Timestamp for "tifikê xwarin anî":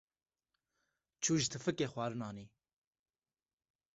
1.51-2.45